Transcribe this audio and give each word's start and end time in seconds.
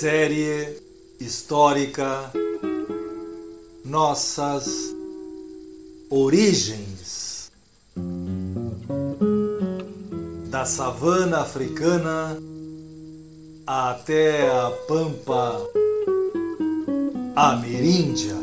Série 0.00 0.80
histórica 1.18 2.30
Nossas 3.84 4.94
Origens 6.08 7.50
da 10.48 10.64
savana 10.64 11.40
africana 11.40 12.38
até 13.66 14.48
a 14.48 14.70
pampa 14.86 15.68
ameríndia. 17.34 18.36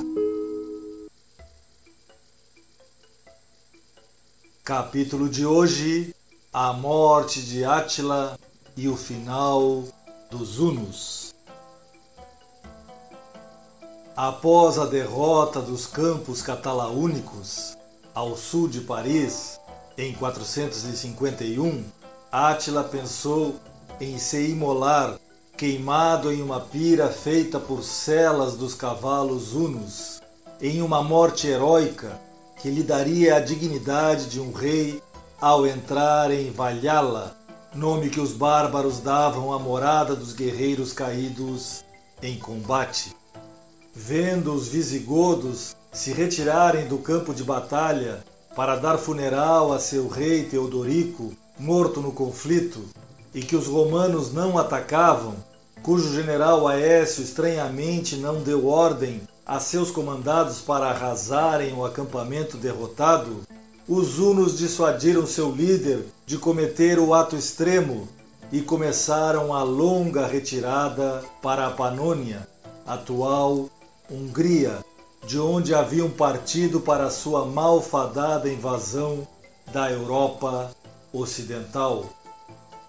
Capítulo 4.61 5.29
de 5.29 5.45
hoje: 5.45 6.13
A 6.51 6.73
morte 6.73 7.41
de 7.41 7.63
Átila 7.63 8.37
e 8.75 8.89
o 8.89 8.97
final 8.97 9.85
dos 10.29 10.59
Hunos. 10.59 11.34
Após 14.15 14.79
a 14.79 14.85
derrota 14.85 15.61
dos 15.61 15.85
campos 15.85 16.41
catalaúnicos 16.41 17.75
ao 18.13 18.37
sul 18.37 18.69
de 18.69 18.79
Paris 18.79 19.59
em 19.97 20.13
451, 20.13 21.83
Átila 22.31 22.85
pensou 22.85 23.55
em 23.99 24.17
se 24.17 24.51
imolar 24.51 25.19
queimado 25.57 26.31
em 26.31 26.41
uma 26.41 26.61
pira 26.61 27.09
feita 27.09 27.59
por 27.59 27.83
celas 27.83 28.55
dos 28.55 28.73
cavalos 28.73 29.53
hunos, 29.53 30.21
em 30.61 30.81
uma 30.81 31.03
morte 31.03 31.47
heróica 31.47 32.17
que 32.61 32.69
lhe 32.69 32.83
daria 32.83 33.35
a 33.35 33.41
dignidade 33.41 34.27
de 34.27 34.39
um 34.39 34.53
rei 34.53 35.03
ao 35.41 35.67
entrar 35.67 36.31
em 36.31 36.51
Valhalla, 36.51 37.35
nome 37.73 38.09
que 38.09 38.21
os 38.21 38.31
bárbaros 38.31 38.99
davam 38.99 39.51
à 39.51 39.59
morada 39.59 40.15
dos 40.15 40.31
guerreiros 40.31 40.93
caídos 40.93 41.83
em 42.23 42.39
combate. 42.39 43.13
Vendo 43.97 44.53
os 44.53 44.67
visigodos 44.67 45.73
se 45.93 46.11
retirarem 46.11 46.85
do 46.85 46.97
campo 46.97 47.33
de 47.33 47.45
batalha 47.45 48.25
para 48.53 48.75
dar 48.75 48.97
funeral 48.97 49.71
a 49.71 49.79
seu 49.79 50.09
rei 50.09 50.43
Teodorico, 50.43 51.31
morto 51.57 52.01
no 52.01 52.11
conflito, 52.11 52.81
e 53.33 53.39
que 53.39 53.55
os 53.55 53.67
romanos 53.67 54.33
não 54.33 54.57
atacavam, 54.57 55.35
cujo 55.81 56.13
general 56.13 56.67
Aécio 56.67 57.23
estranhamente 57.23 58.17
não 58.17 58.43
deu 58.43 58.67
ordem 58.67 59.21
a 59.45 59.61
seus 59.61 59.91
comandados 59.91 60.59
para 60.59 60.87
arrasarem 60.87 61.73
o 61.73 61.85
acampamento 61.85 62.57
derrotado, 62.57 63.43
os 63.87 64.19
hunos 64.19 64.57
dissuadiram 64.57 65.25
seu 65.25 65.49
líder 65.51 66.05
de 66.25 66.37
cometer 66.37 66.99
o 66.99 67.13
ato 67.13 67.37
extremo 67.37 68.09
e 68.51 68.59
começaram 68.59 69.53
a 69.53 69.63
longa 69.63 70.27
retirada 70.27 71.23
para 71.41 71.67
a 71.67 71.71
Panônia, 71.71 72.45
atual 72.85 73.69
Hungria, 74.09 74.79
de 75.25 75.39
onde 75.39 75.73
haviam 75.73 76.09
partido 76.09 76.79
para 76.79 77.09
sua 77.09 77.45
malfadada 77.45 78.49
invasão 78.49 79.27
da 79.73 79.91
Europa 79.91 80.71
Ocidental. 81.11 82.05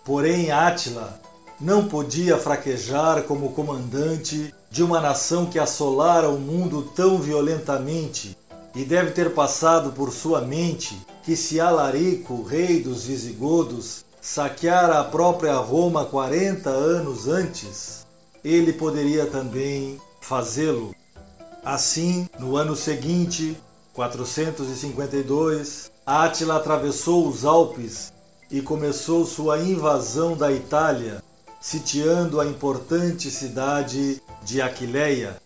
Porém, 0.04 0.50
Átila 0.50 1.21
não 1.60 1.88
podia 1.88 2.37
fraquejar 2.37 3.22
como 3.22 3.53
comandante 3.53 4.54
de 4.71 4.82
uma 4.82 5.00
nação 5.00 5.47
que 5.47 5.59
assolara 5.59 6.28
o 6.28 6.38
mundo 6.38 6.82
tão 6.94 7.19
violentamente, 7.19 8.37
e 8.75 8.84
deve 8.84 9.12
ter 9.12 9.33
passado 9.33 9.93
por 9.93 10.12
sua 10.12 10.43
mente 10.43 11.00
que 11.25 11.34
se 11.34 11.59
Alarico, 11.59 12.43
rei 12.43 12.83
dos 12.83 13.04
Visigodos, 13.04 14.04
saqueara 14.21 15.00
a 15.00 15.04
própria 15.04 15.54
Roma 15.54 16.04
40 16.04 16.69
anos 16.69 17.27
antes, 17.27 18.04
ele 18.44 18.75
poderia 18.75 19.25
também 19.25 19.98
fazê-lo. 20.21 20.94
Assim, 21.66 22.28
no 22.38 22.56
ano 22.56 22.77
seguinte, 22.77 23.60
452, 23.93 25.91
Átila 26.06 26.59
atravessou 26.59 27.27
os 27.27 27.44
Alpes 27.44 28.12
e 28.49 28.62
começou 28.62 29.27
sua 29.27 29.59
invasão 29.59 30.37
da 30.37 30.53
Itália, 30.53 31.21
sitiando 31.60 32.41
a 32.41 32.47
importante 32.47 33.32
cidade 33.32 34.22
de 34.44 34.62
Aquileia. 34.62 35.43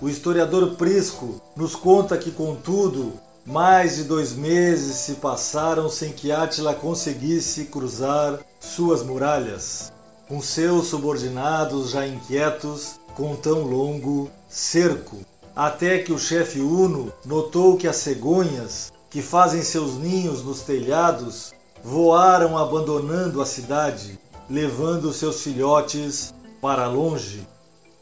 O 0.00 0.08
historiador 0.08 0.74
Prisco 0.74 1.40
nos 1.54 1.76
conta 1.76 2.18
que, 2.18 2.32
contudo, 2.32 3.12
mais 3.46 3.94
de 3.94 4.02
dois 4.02 4.32
meses 4.32 4.96
se 4.96 5.12
passaram 5.12 5.88
sem 5.88 6.10
que 6.10 6.32
Átila 6.32 6.74
conseguisse 6.74 7.66
cruzar 7.66 8.40
suas 8.58 9.00
muralhas, 9.04 9.92
com 10.26 10.42
seus 10.42 10.88
subordinados 10.88 11.90
já 11.90 12.04
inquietos 12.04 12.98
com 13.14 13.36
tão 13.36 13.62
longo 13.62 14.28
cerco 14.48 15.24
até 15.56 16.00
que 16.00 16.12
o 16.12 16.18
chefe 16.18 16.60
Uno 16.60 17.10
notou 17.24 17.78
que 17.78 17.88
as 17.88 17.96
cegonhas, 17.96 18.92
que 19.08 19.22
fazem 19.22 19.62
seus 19.62 19.94
ninhos 19.94 20.42
nos 20.42 20.60
telhados, 20.60 21.54
voaram 21.82 22.58
abandonando 22.58 23.40
a 23.40 23.46
cidade, 23.46 24.18
levando 24.50 25.14
seus 25.14 25.42
filhotes 25.42 26.34
para 26.60 26.86
longe. 26.86 27.48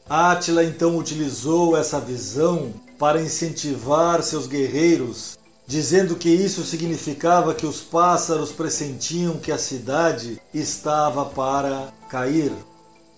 Átila 0.09 0.65
então 0.65 0.99
utilizou 0.99 1.77
essa 1.77 2.01
visão 2.01 2.75
para 2.99 3.23
incentivar 3.23 4.21
seus 4.23 4.49
guerreiros, 4.49 5.39
dizendo 5.65 6.17
que 6.17 6.29
isso 6.29 6.65
significava 6.65 7.55
que 7.55 7.67
os 7.67 7.81
pássaros 7.81 8.51
pressentiam 8.51 9.39
que 9.39 9.53
a 9.53 9.59
cidade 9.59 10.41
estava 10.53 11.25
para 11.25 11.93
cair. 12.09 12.53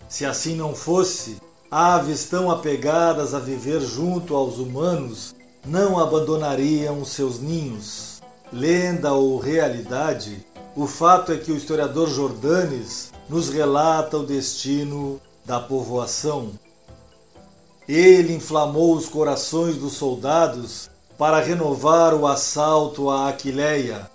Se 0.08 0.24
assim 0.24 0.54
não 0.54 0.74
fosse, 0.74 1.38
Aves 1.70 2.26
tão 2.26 2.48
apegadas 2.48 3.34
a 3.34 3.40
viver 3.40 3.80
junto 3.80 4.36
aos 4.36 4.58
humanos 4.58 5.34
não 5.66 5.98
abandonariam 5.98 7.04
seus 7.04 7.40
ninhos. 7.40 8.22
Lenda 8.52 9.12
ou 9.12 9.36
realidade, 9.40 10.46
o 10.76 10.86
fato 10.86 11.32
é 11.32 11.36
que 11.36 11.50
o 11.50 11.56
historiador 11.56 12.08
Jordanes 12.08 13.12
nos 13.28 13.48
relata 13.48 14.16
o 14.16 14.24
destino 14.24 15.20
da 15.44 15.58
povoação. 15.58 16.52
Ele 17.88 18.36
inflamou 18.36 18.94
os 18.94 19.08
corações 19.08 19.76
dos 19.76 19.94
soldados 19.94 20.88
para 21.18 21.40
renovar 21.40 22.14
o 22.14 22.28
assalto 22.28 23.10
a 23.10 23.28
Aquileia. 23.28 24.08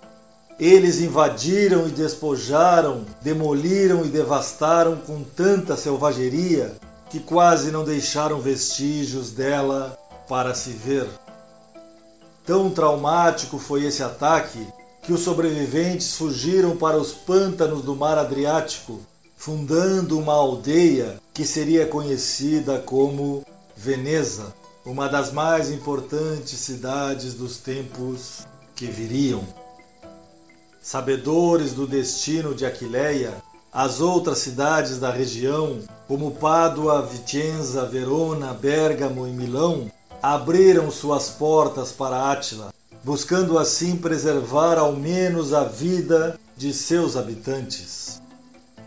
Eles 0.58 1.00
invadiram 1.00 1.86
e 1.86 1.90
despojaram, 1.90 3.04
demoliram 3.20 4.06
e 4.06 4.08
devastaram 4.08 4.96
com 4.96 5.22
tanta 5.22 5.76
selvageria 5.76 6.74
que 7.12 7.20
quase 7.20 7.70
não 7.70 7.84
deixaram 7.84 8.40
vestígios 8.40 9.32
dela 9.32 9.98
para 10.26 10.54
se 10.54 10.70
ver. 10.70 11.06
Tão 12.46 12.70
traumático 12.70 13.58
foi 13.58 13.84
esse 13.84 14.02
ataque 14.02 14.66
que 15.02 15.12
os 15.12 15.20
sobreviventes 15.20 16.16
fugiram 16.16 16.74
para 16.74 16.96
os 16.96 17.12
pântanos 17.12 17.82
do 17.82 17.94
mar 17.94 18.16
Adriático, 18.16 18.98
fundando 19.36 20.18
uma 20.18 20.32
aldeia 20.32 21.20
que 21.34 21.44
seria 21.44 21.86
conhecida 21.86 22.78
como 22.78 23.44
Veneza, 23.76 24.54
uma 24.82 25.06
das 25.06 25.30
mais 25.30 25.70
importantes 25.70 26.58
cidades 26.60 27.34
dos 27.34 27.58
tempos 27.58 28.46
que 28.74 28.86
viriam. 28.86 29.44
Sabedores 30.80 31.74
do 31.74 31.86
destino 31.86 32.54
de 32.54 32.64
Aquileia, 32.64 33.34
as 33.72 34.00
outras 34.00 34.38
cidades 34.38 34.98
da 34.98 35.10
região, 35.10 35.78
como 36.06 36.32
Pádua, 36.32 37.00
Vicenza, 37.00 37.86
Verona, 37.86 38.52
Bérgamo 38.52 39.26
e 39.26 39.30
Milão, 39.30 39.90
abriram 40.22 40.90
suas 40.90 41.30
portas 41.30 41.90
para 41.90 42.30
Átila, 42.30 42.72
buscando 43.02 43.58
assim 43.58 43.96
preservar 43.96 44.78
ao 44.78 44.92
menos 44.92 45.54
a 45.54 45.64
vida 45.64 46.38
de 46.54 46.74
seus 46.74 47.16
habitantes. 47.16 48.20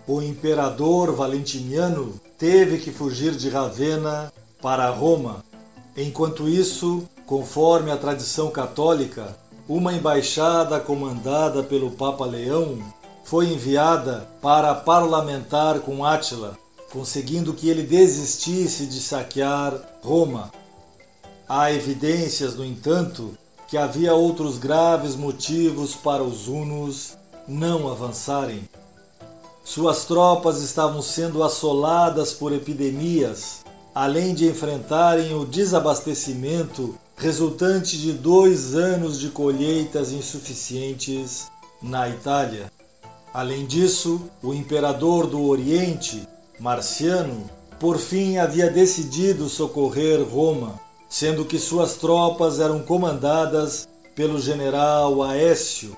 O 0.08 0.22
imperador 0.22 1.12
Valentiniano 1.14 2.14
teve 2.38 2.78
que 2.78 2.92
fugir 2.92 3.32
de 3.32 3.50
Ravenna 3.50 4.32
para 4.62 4.88
Roma. 4.90 5.44
Enquanto 5.98 6.48
isso, 6.48 7.10
conforme 7.26 7.90
a 7.90 7.98
tradição 7.98 8.52
católica, 8.52 9.36
uma 9.68 9.94
embaixada 9.94 10.80
comandada 10.80 11.64
pelo 11.64 11.90
Papa 11.90 12.24
Leão 12.24 12.78
foi 13.26 13.52
enviada 13.52 14.28
para 14.40 14.74
parlamentar 14.76 15.80
com 15.80 16.06
Átila, 16.06 16.58
conseguindo 16.92 17.56
que 17.56 17.68
ele 17.68 17.82
desistisse 17.82 18.86
de 18.86 19.02
saquear 19.02 19.74
Roma. 20.04 20.52
Há 21.50 21.72
evidências, 21.72 22.56
no 22.56 22.64
entanto, 22.64 23.36
que 23.68 23.78
havia 23.78 24.14
outros 24.14 24.60
graves 24.60 25.16
motivos 25.16 25.96
para 25.96 26.24
os 26.24 26.48
hunos 26.48 27.18
não 27.48 27.92
avançarem. 27.92 28.70
Suas 29.64 30.06
tropas 30.06 30.62
estavam 30.62 31.02
sendo 31.02 31.44
assoladas 31.44 32.32
por 32.32 32.54
epidemias, 32.54 33.66
além 33.94 34.36
de 34.36 34.48
enfrentarem 34.48 35.34
o 35.34 35.46
desabastecimento 35.46 36.96
resultante 37.18 37.98
de 37.98 38.14
dois 38.14 38.76
anos 38.76 39.20
de 39.20 39.30
colheitas 39.30 40.12
insuficientes 40.12 41.48
na 41.82 42.08
Itália. 42.08 42.72
Além 43.36 43.66
disso, 43.66 44.30
o 44.42 44.54
imperador 44.54 45.28
do 45.28 45.44
Oriente, 45.44 46.26
Marciano, 46.58 47.50
por 47.78 47.98
fim 47.98 48.38
havia 48.38 48.70
decidido 48.70 49.50
socorrer 49.50 50.24
Roma, 50.24 50.80
sendo 51.10 51.44
que 51.44 51.60
suas 51.60 51.96
tropas 51.96 52.62
eram 52.62 52.82
comandadas 52.82 53.90
pelo 54.16 54.40
general 54.40 55.22
Aécio, 55.22 55.98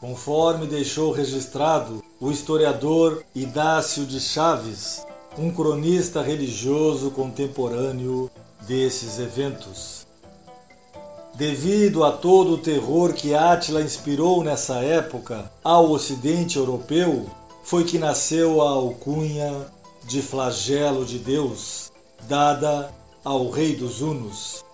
conforme 0.00 0.66
deixou 0.66 1.12
registrado 1.12 2.02
o 2.18 2.30
historiador 2.30 3.22
Idácio 3.34 4.06
de 4.06 4.18
Chaves, 4.18 5.04
um 5.36 5.50
cronista 5.50 6.22
religioso 6.22 7.10
contemporâneo 7.10 8.30
desses 8.66 9.18
eventos. 9.18 10.07
Devido 11.38 12.02
a 12.02 12.10
todo 12.10 12.54
o 12.54 12.58
terror 12.58 13.12
que 13.12 13.32
Átila 13.32 13.80
inspirou 13.80 14.42
nessa 14.42 14.78
época 14.78 15.48
ao 15.62 15.88
ocidente 15.88 16.58
europeu, 16.58 17.26
foi 17.62 17.84
que 17.84 17.96
nasceu 17.96 18.60
a 18.60 18.70
alcunha 18.70 19.54
de 20.04 20.20
flagelo 20.20 21.04
de 21.04 21.16
Deus, 21.16 21.92
dada 22.28 22.92
ao 23.24 23.50
rei 23.50 23.76
dos 23.76 24.02
Hunos. 24.02 24.64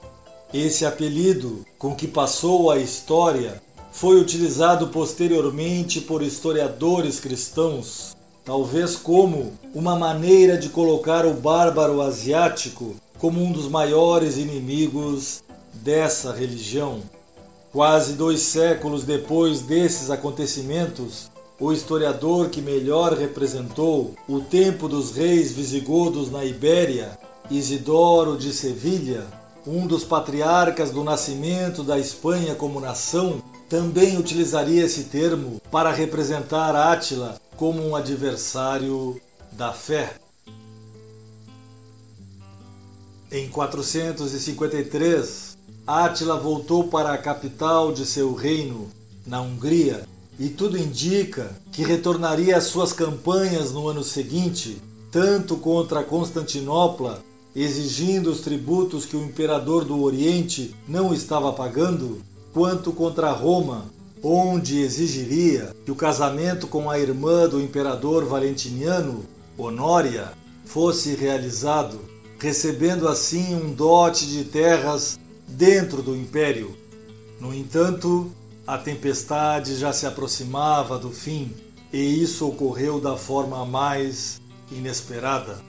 Esse 0.55 0.87
apelido, 0.87 1.67
com 1.79 1.95
que 1.95 2.09
passou 2.09 2.71
a 2.71 2.79
história, 2.79 3.63
foi 3.93 4.19
utilizado 4.19 4.89
posteriormente 4.89 6.01
por 6.01 6.23
historiadores 6.23 7.21
cristãos, 7.21 8.17
talvez 8.43 8.97
como 8.97 9.53
uma 9.75 9.97
maneira 9.97 10.57
de 10.57 10.71
colocar 10.71 11.27
o 11.27 11.35
bárbaro 11.35 12.01
asiático 12.01 12.95
como 13.19 13.43
um 13.43 13.53
dos 13.53 13.69
maiores 13.69 14.39
inimigos 14.39 15.44
dessa 15.75 16.33
religião. 16.33 17.03
Quase 17.73 18.15
dois 18.15 18.41
séculos 18.41 19.05
depois 19.05 19.61
desses 19.61 20.11
acontecimentos, 20.11 21.31
o 21.59 21.73
historiador 21.73 22.49
que 22.49 22.61
melhor 22.61 23.13
representou 23.13 24.15
o 24.29 24.41
tempo 24.41 24.89
dos 24.89 25.13
reis 25.13 25.53
visigodos 25.53 26.31
na 26.31 26.45
Ibéria, 26.45 27.19
Isidoro 27.51 28.37
de 28.37 28.53
Sevilha, 28.53 29.25
um 29.67 29.87
dos 29.87 30.05
patriarcas 30.05 30.91
do 30.91 31.03
nascimento 31.03 31.83
da 31.83 31.99
Espanha 31.99 32.55
como 32.55 32.81
nação, 32.81 33.43
também 33.69 34.19
utilizaria 34.19 34.85
esse 34.85 35.05
termo 35.05 35.61
para 35.71 35.91
representar 35.91 36.77
Átila 36.77 37.41
como 37.57 37.83
um 37.83 37.97
adversário 37.97 39.19
da 39.53 39.73
fé. 39.73 40.17
Em 43.33 43.49
453, 43.49 45.54
Átila 45.87 46.39
voltou 46.39 46.85
para 46.85 47.13
a 47.13 47.19
capital 47.19 47.93
de 47.93 48.07
seu 48.07 48.33
reino, 48.33 48.89
na 49.27 49.43
Hungria, 49.43 50.07
e 50.39 50.49
tudo 50.49 50.79
indica 50.79 51.51
que 51.71 51.83
retornaria 51.83 52.57
às 52.57 52.65
suas 52.65 52.91
campanhas 52.91 53.71
no 53.71 53.87
ano 53.87 54.03
seguinte, 54.03 54.81
tanto 55.13 55.59
contra 55.59 56.03
Constantinopla, 56.03 57.23
exigindo 57.55 58.31
os 58.31 58.41
tributos 58.41 59.05
que 59.05 59.15
o 59.15 59.23
imperador 59.23 59.85
do 59.85 60.03
Oriente 60.03 60.75
não 60.89 61.13
estava 61.13 61.53
pagando, 61.53 62.23
quanto 62.55 62.91
contra 62.91 63.31
Roma, 63.33 63.85
onde 64.23 64.81
exigiria 64.81 65.77
que 65.85 65.91
o 65.91 65.95
casamento 65.95 66.67
com 66.67 66.91
a 66.91 66.99
irmã 66.99 67.47
do 67.47 67.61
imperador 67.61 68.25
Valentiniano, 68.25 69.23
Honória, 69.59 70.33
fosse 70.65 71.15
realizado, 71.15 72.01
recebendo 72.39 73.07
assim 73.07 73.55
um 73.55 73.71
dote 73.71 74.27
de 74.27 74.45
terras 74.45 75.19
dentro 75.47 76.03
do 76.03 76.17
império. 76.17 76.77
No 77.41 77.55
entanto, 77.55 78.31
a 78.67 78.79
tempestade 78.79 79.77
já 79.77 79.93
se 79.93 80.07
aproximava 80.07 80.99
do 80.99 81.11
fim 81.11 81.53
e 81.93 82.23
isso 82.23 82.49
ocorreu 82.49 83.01
da 83.01 83.17
forma 83.17 83.65
mais 83.65 84.41
inesperada. 84.73 85.61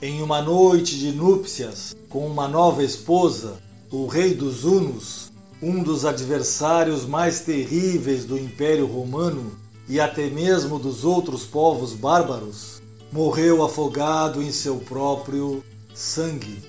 Em 0.00 0.22
uma 0.22 0.40
noite 0.40 0.96
de 0.98 1.10
núpcias 1.10 1.96
com 2.08 2.26
uma 2.26 2.46
nova 2.46 2.84
esposa, 2.84 3.58
o 3.90 4.06
rei 4.06 4.34
dos 4.34 4.64
Hunos, 4.64 5.32
um 5.60 5.82
dos 5.82 6.04
adversários 6.04 7.04
mais 7.04 7.40
terríveis 7.40 8.24
do 8.24 8.38
Império 8.38 8.86
Romano 8.86 9.52
e 9.88 9.98
até 9.98 10.30
mesmo 10.30 10.78
dos 10.78 11.04
outros 11.04 11.44
povos 11.44 11.92
bárbaros, 11.92 12.80
morreu 13.10 13.64
afogado 13.64 14.40
em 14.40 14.52
seu 14.52 14.76
próprio 14.76 15.64
sangue. 15.92 16.62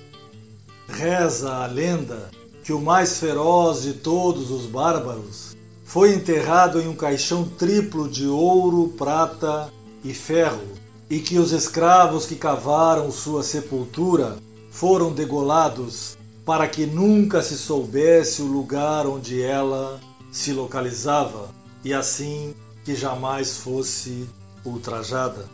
Reza 0.88 1.54
a 1.54 1.66
lenda 1.66 2.30
que 2.70 2.74
o 2.74 2.80
mais 2.80 3.18
feroz 3.18 3.82
de 3.82 3.94
todos 3.94 4.52
os 4.52 4.64
bárbaros 4.64 5.56
foi 5.82 6.14
enterrado 6.14 6.80
em 6.80 6.86
um 6.86 6.94
caixão 6.94 7.42
triplo 7.42 8.08
de 8.08 8.28
ouro, 8.28 8.94
prata 8.96 9.72
e 10.04 10.14
ferro, 10.14 10.62
e 11.10 11.18
que 11.18 11.36
os 11.36 11.50
escravos 11.50 12.26
que 12.26 12.36
cavaram 12.36 13.10
sua 13.10 13.42
sepultura 13.42 14.36
foram 14.70 15.10
degolados 15.10 16.16
para 16.46 16.68
que 16.68 16.86
nunca 16.86 17.42
se 17.42 17.58
soubesse 17.58 18.40
o 18.40 18.46
lugar 18.46 19.04
onde 19.04 19.42
ela 19.42 19.98
se 20.30 20.52
localizava 20.52 21.48
e 21.84 21.92
assim 21.92 22.54
que 22.84 22.94
jamais 22.94 23.56
fosse 23.56 24.28
ultrajada. 24.64 25.44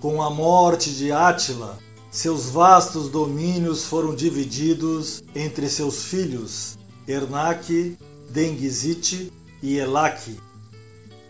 Com 0.00 0.20
a 0.20 0.28
morte 0.28 0.90
de 0.90 1.12
Átila, 1.12 1.78
seus 2.14 2.48
vastos 2.48 3.08
domínios 3.08 3.86
foram 3.86 4.14
divididos 4.14 5.24
entre 5.34 5.68
seus 5.68 6.04
filhos 6.04 6.78
Ernaque, 7.08 7.98
Denguizite 8.30 9.32
e 9.60 9.78
Elaque. 9.78 10.38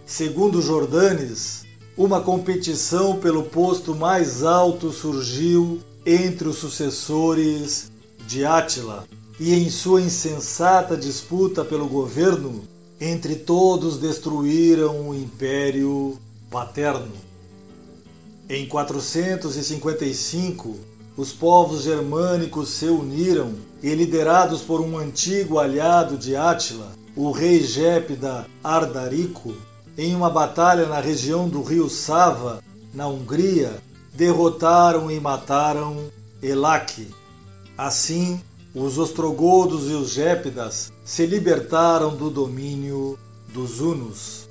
Segundo 0.05 0.61
Jordanes, 0.61 1.65
uma 1.97 2.21
competição 2.21 3.17
pelo 3.17 3.45
posto 3.45 3.95
mais 3.95 4.43
alto 4.43 4.93
surgiu 4.93 5.81
entre 6.05 6.49
os 6.49 6.59
sucessores 6.59 7.91
de 8.27 8.45
Átila 8.45 9.07
e 9.41 9.55
em 9.55 9.71
sua 9.71 10.03
insensata 10.03 10.99
disputa 10.99 11.65
pelo 11.65 11.89
governo, 11.89 12.63
entre 13.01 13.37
todos 13.37 13.97
destruíram 13.97 15.09
o 15.09 15.15
império 15.15 16.19
paterno. 16.51 17.34
Em 18.49 18.67
455, 18.67 20.77
os 21.17 21.33
povos 21.33 21.85
germânicos 21.85 22.69
se 22.69 22.87
uniram 22.87 23.55
e, 23.83 23.95
liderados 23.95 24.61
por 24.61 24.83
um 24.83 24.99
antigo 24.99 25.59
aliado 25.59 26.19
de 26.19 26.37
Átila, 26.37 26.93
o 27.17 27.31
rei 27.31 27.65
Gépida 27.65 28.47
Ardarico, 28.63 29.55
em 29.97 30.15
uma 30.15 30.29
batalha 30.29 30.87
na 30.87 31.01
região 31.01 31.49
do 31.49 31.63
rio 31.63 31.89
Sava, 31.89 32.63
na 32.93 33.09
Hungria, 33.09 33.83
derrotaram 34.13 35.11
e 35.11 35.19
mataram 35.19 36.11
Elaque. 36.43 37.09
Assim, 37.79 38.43
os 38.75 38.99
ostrogodos 38.99 39.89
e 39.89 39.95
os 39.95 40.11
gépidas 40.11 40.93
se 41.03 41.25
libertaram 41.25 42.15
do 42.15 42.29
domínio 42.29 43.19
dos 43.55 43.81
hunos. 43.81 44.51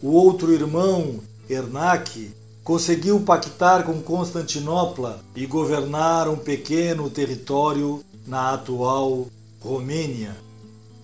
O 0.00 0.12
outro 0.12 0.52
irmão, 0.52 1.18
Ernaque, 1.48 2.43
conseguiu 2.64 3.20
pactar 3.20 3.84
com 3.84 4.00
Constantinopla 4.00 5.20
e 5.36 5.44
governar 5.44 6.28
um 6.28 6.36
pequeno 6.36 7.10
território 7.10 8.02
na 8.26 8.54
atual 8.54 9.26
Romênia. 9.60 10.34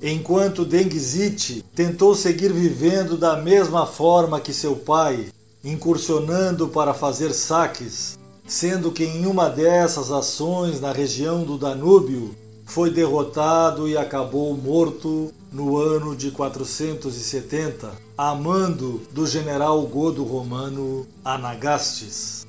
Enquanto 0.03 0.65
Denguizite 0.65 1.63
tentou 1.75 2.15
seguir 2.15 2.51
vivendo 2.51 3.19
da 3.19 3.37
mesma 3.37 3.85
forma 3.85 4.41
que 4.41 4.55
seu 4.55 4.75
pai, 4.75 5.27
incursionando 5.63 6.69
para 6.69 6.95
fazer 6.95 7.35
saques, 7.35 8.19
sendo 8.47 8.91
que 8.91 9.05
em 9.05 9.27
uma 9.27 9.51
dessas 9.51 10.11
ações 10.11 10.81
na 10.81 10.93
região 10.93 11.45
do 11.45 11.59
Danúbio 11.59 12.35
foi 12.71 12.89
derrotado 12.89 13.89
e 13.89 13.97
acabou 13.97 14.57
morto 14.57 15.33
no 15.53 15.77
ano 15.77 16.15
de 16.15 16.31
470, 16.31 17.91
a 18.17 18.33
mando 18.33 19.03
do 19.13 19.27
general 19.27 19.83
godo 19.83 20.23
romano 20.23 21.05
Anagastes. 21.25 22.47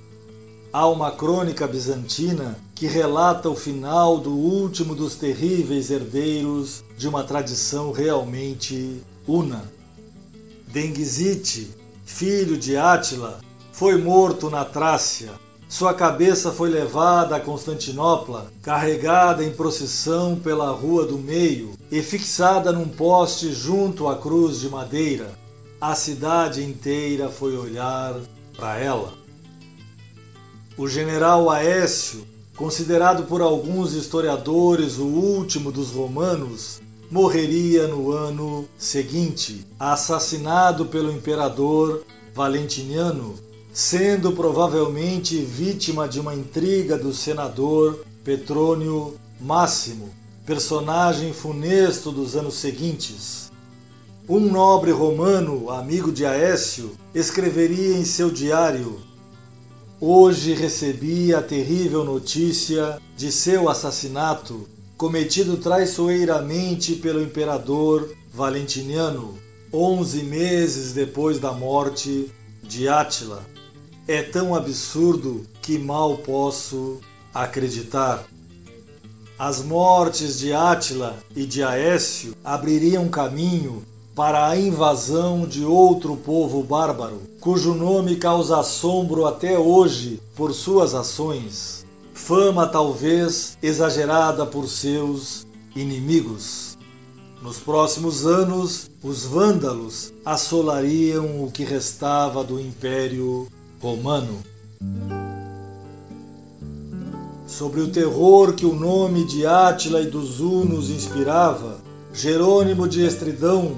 Há 0.72 0.88
uma 0.88 1.10
crônica 1.10 1.68
bizantina 1.68 2.56
que 2.76 2.86
relata 2.86 3.50
o 3.50 3.56
final 3.56 4.20
do 4.20 4.30
último 4.30 4.94
dos 4.94 5.16
terríveis 5.16 5.90
herdeiros 5.90 6.84
de 6.96 7.08
uma 7.08 7.24
tradição 7.24 7.92
realmente 7.92 9.02
una. 9.28 9.64
Denguizite, 10.68 11.76
filho 12.06 12.58
de 12.58 12.78
Átila, 12.78 13.42
foi 13.72 13.98
morto 13.98 14.52
na 14.52 14.66
Trácia. 14.66 15.32
Sua 15.72 15.94
cabeça 15.94 16.52
foi 16.52 16.70
levada 16.70 17.38
a 17.38 17.40
Constantinopla, 17.40 18.52
carregada 18.62 19.42
em 19.42 19.54
procissão 19.54 20.36
pela 20.36 20.70
Rua 20.70 21.06
do 21.06 21.18
Meio 21.18 21.76
e 21.90 22.02
fixada 22.02 22.74
num 22.74 22.90
poste 22.90 23.54
junto 23.54 24.10
à 24.10 24.18
cruz 24.18 24.60
de 24.60 24.68
madeira. 24.68 25.34
A 25.80 25.96
cidade 25.96 26.62
inteira 26.62 27.30
foi 27.30 27.56
olhar 27.56 28.20
para 28.58 28.78
ela. 28.80 29.14
O 30.78 30.90
general 30.90 31.50
Aécio, 31.50 32.28
considerado 32.58 33.24
por 33.24 33.42
alguns 33.42 33.94
historiadores 33.94 34.98
o 34.98 35.06
último 35.06 35.72
dos 35.72 35.92
romanos, 35.92 36.82
morreria 37.10 37.88
no 37.88 38.12
ano 38.12 38.68
seguinte, 38.78 39.66
assassinado 39.80 40.88
pelo 40.88 41.10
imperador 41.10 42.04
Valentiniano, 42.36 43.51
sendo 43.74 44.34
provavelmente 44.34 45.38
vítima 45.38 46.08
de 46.08 46.20
uma 46.20 46.36
intriga 46.36 46.98
do 46.98 47.14
senador 47.14 48.04
Petrônio 48.24 49.16
Máximo, 49.40 50.10
personagem 50.46 51.34
funesto 51.34 52.12
dos 52.12 52.36
anos 52.36 52.56
seguintes. 52.56 53.52
Um 54.28 54.40
nobre 54.40 54.92
romano, 54.92 55.72
amigo 55.72 56.12
de 56.12 56.26
Aécio, 56.26 56.92
escreveria 57.16 57.98
em 57.98 58.06
seu 58.06 58.30
diário: 58.30 59.00
Hoje 60.00 60.54
recebi 60.54 61.34
a 61.34 61.42
terrível 61.42 62.04
notícia 62.04 63.00
de 63.18 63.32
seu 63.32 63.70
assassinato 63.70 64.68
cometido 64.98 65.58
traiçoeiramente 65.58 66.96
pelo 66.96 67.24
imperador 67.24 68.14
Valentiniano, 68.32 69.38
onze 69.74 70.22
meses 70.22 70.92
depois 70.92 71.40
da 71.40 71.52
morte 71.52 72.32
de 72.62 72.88
Átila. 72.88 73.51
É 74.12 74.22
tão 74.22 74.54
absurdo 74.54 75.48
que 75.62 75.80
mal 75.80 76.18
posso 76.18 77.00
acreditar. 77.34 78.26
As 79.40 79.64
mortes 79.64 80.38
de 80.38 80.52
Átila 80.52 81.16
e 81.34 81.46
de 81.46 81.64
Aécio 81.64 82.36
abririam 82.44 83.08
caminho 83.08 83.86
para 84.14 84.50
a 84.50 84.58
invasão 84.60 85.48
de 85.48 85.64
outro 85.64 86.18
povo 86.18 86.62
bárbaro, 86.62 87.22
cujo 87.40 87.74
nome 87.74 88.18
causa 88.18 88.60
assombro 88.60 89.26
até 89.26 89.58
hoje 89.58 90.20
por 90.36 90.54
suas 90.54 90.94
ações 90.94 91.86
fama 92.14 92.68
talvez 92.68 93.58
exagerada 93.64 94.46
por 94.46 94.68
seus 94.68 95.48
inimigos. 95.74 96.78
Nos 97.42 97.60
próximos 97.60 98.26
anos, 98.26 98.92
os 99.02 99.24
vândalos 99.24 100.14
assolariam 100.26 101.46
o 101.46 101.50
que 101.50 101.64
restava 101.64 102.44
do 102.44 102.60
Império 102.60 103.48
Romano. 103.82 104.38
Sobre 107.48 107.82
o 107.82 107.90
terror 107.90 108.54
que 108.54 108.66
o 108.66 108.76
nome 108.76 109.26
de 109.26 109.46
Átila 109.46 110.02
e 110.02 110.06
dos 110.06 110.40
Hunos 110.40 110.92
inspirava, 110.92 111.80
Jerônimo 112.14 112.88
de 112.88 113.04
Estridão, 113.04 113.72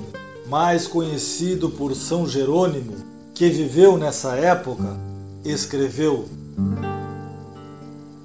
mais 0.50 0.88
conhecido 0.88 1.70
por 1.70 1.96
São 1.96 2.28
Jerônimo, 2.28 2.96
que 3.34 3.50
viveu 3.50 3.98
nessa 3.98 4.36
época, 4.36 4.98
escreveu: 5.46 6.26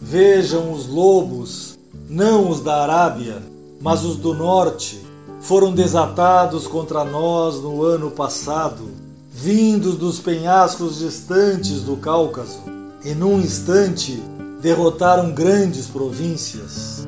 Vejam 0.01 0.73
os 0.73 0.89
lobos, 0.89 1.79
não 2.09 2.51
os 2.51 2.61
da 2.61 2.83
Arábia, 2.83 3.41
mas 3.81 4.05
os 4.05 4.17
do 4.17 4.35
norte, 4.35 5.01
foram 5.41 5.73
desatados 5.73 6.67
contra 6.67 7.05
nós 7.05 7.63
no 7.63 7.85
ano 7.85 8.11
passado, 8.11 9.08
vindos 9.41 9.95
dos 9.95 10.19
penhascos 10.19 10.99
distantes 10.99 11.83
do 11.83 11.97
Cáucaso, 11.97 12.61
e 13.05 13.15
num 13.15 13.41
instante 13.41 14.21
derrotaram 14.61 15.31
grandes 15.31 15.87
províncias. 15.87 17.07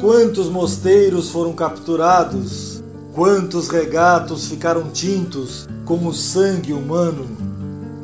Quantos 0.00 0.48
mosteiros 0.48 1.30
foram 1.30 1.52
capturados, 1.52 2.82
quantos 3.14 3.68
regatos 3.68 4.48
ficaram 4.48 4.90
tintos 4.90 5.68
com 5.84 6.04
o 6.08 6.12
sangue 6.12 6.72
humano. 6.72 7.24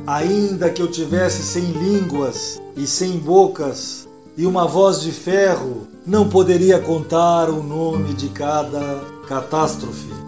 Ainda 0.07 0.71
que 0.71 0.80
eu 0.80 0.88
tivesse 0.88 1.42
sem 1.42 1.73
línguas 1.73 2.62
e 2.76 2.87
sem 2.87 3.19
bocas, 3.19 4.07
e 4.37 4.47
uma 4.47 4.64
voz 4.64 5.00
de 5.00 5.11
ferro 5.11 5.88
não 6.07 6.28
poderia 6.28 6.78
contar 6.78 7.50
o 7.50 7.64
nome 7.64 8.14
de 8.14 8.28
cada 8.28 9.00
catástrofe. 9.26 10.19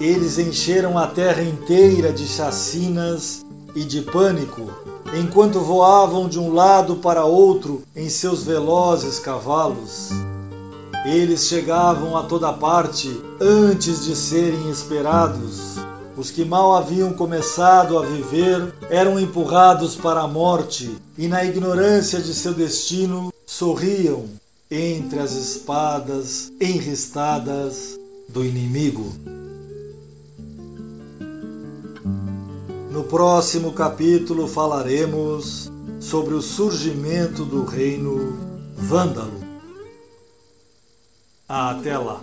Eles 0.00 0.38
encheram 0.38 0.98
a 0.98 1.06
terra 1.06 1.42
inteira 1.42 2.12
de 2.12 2.26
chacinas 2.26 3.44
e 3.74 3.84
de 3.84 4.02
pânico, 4.02 4.70
enquanto 5.18 5.60
voavam 5.60 6.28
de 6.28 6.38
um 6.38 6.52
lado 6.52 6.96
para 6.96 7.24
outro 7.24 7.82
em 7.94 8.08
seus 8.08 8.42
velozes 8.42 9.18
cavalos. 9.18 10.10
Eles 11.04 11.46
chegavam 11.46 12.16
a 12.16 12.22
toda 12.22 12.52
parte 12.52 13.20
antes 13.40 14.04
de 14.04 14.14
serem 14.14 14.70
esperados. 14.70 15.76
Os 16.16 16.30
que 16.30 16.44
mal 16.44 16.74
haviam 16.74 17.12
começado 17.12 17.98
a 17.98 18.04
viver 18.04 18.72
eram 18.90 19.18
empurrados 19.18 19.96
para 19.96 20.20
a 20.20 20.28
morte 20.28 20.94
e, 21.18 21.26
na 21.26 21.44
ignorância 21.44 22.20
de 22.20 22.34
seu 22.34 22.54
destino, 22.54 23.32
sorriam 23.46 24.26
entre 24.70 25.18
as 25.18 25.32
espadas 25.32 26.52
enristadas 26.60 27.98
do 28.28 28.44
inimigo. 28.44 29.41
No 32.92 33.04
próximo 33.04 33.72
capítulo 33.72 34.46
falaremos 34.46 35.72
sobre 35.98 36.34
o 36.34 36.42
surgimento 36.42 37.42
do 37.42 37.64
reino 37.64 38.36
vândalo. 38.76 39.40
Até 41.48 41.96
lá! 41.96 42.20